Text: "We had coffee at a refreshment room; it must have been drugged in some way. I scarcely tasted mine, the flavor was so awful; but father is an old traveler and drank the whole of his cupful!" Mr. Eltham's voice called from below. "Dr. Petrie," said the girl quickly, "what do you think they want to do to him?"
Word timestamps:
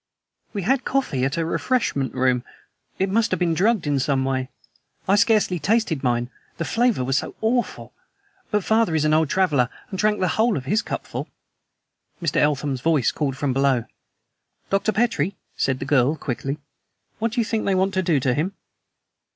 "We 0.51 0.63
had 0.63 0.83
coffee 0.83 1.25
at 1.25 1.37
a 1.37 1.45
refreshment 1.45 2.15
room; 2.15 2.43
it 2.97 3.07
must 3.07 3.29
have 3.29 3.39
been 3.39 3.53
drugged 3.53 3.85
in 3.85 3.99
some 3.99 4.25
way. 4.25 4.49
I 5.07 5.15
scarcely 5.15 5.59
tasted 5.59 6.01
mine, 6.03 6.31
the 6.57 6.65
flavor 6.65 7.03
was 7.03 7.19
so 7.19 7.35
awful; 7.39 7.93
but 8.49 8.63
father 8.63 8.95
is 8.95 9.05
an 9.05 9.13
old 9.13 9.29
traveler 9.29 9.69
and 9.91 9.99
drank 9.99 10.19
the 10.19 10.27
whole 10.29 10.57
of 10.57 10.65
his 10.65 10.81
cupful!" 10.81 11.29
Mr. 12.19 12.37
Eltham's 12.37 12.81
voice 12.81 13.11
called 13.11 13.37
from 13.37 13.53
below. 13.53 13.85
"Dr. 14.71 14.91
Petrie," 14.91 15.35
said 15.55 15.77
the 15.77 15.85
girl 15.85 16.15
quickly, 16.15 16.57
"what 17.19 17.33
do 17.33 17.39
you 17.41 17.45
think 17.45 17.65
they 17.65 17.75
want 17.75 17.93
to 17.93 18.01
do 18.01 18.19
to 18.21 18.33
him?" 18.33 18.53